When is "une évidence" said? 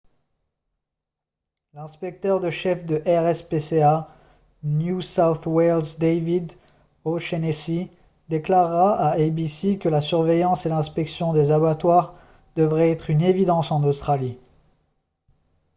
13.11-13.71